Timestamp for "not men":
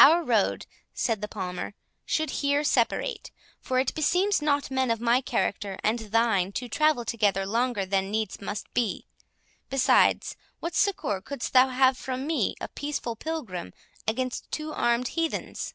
4.42-4.90